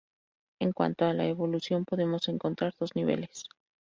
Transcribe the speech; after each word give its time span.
En 0.59 0.71
cuanto 0.71 1.05
a 1.05 1.13
la 1.13 1.27
evaluación 1.27 1.85
podemos 1.85 2.27
encontrar 2.27 2.73
dos 2.79 2.95
niveles. 2.95 3.43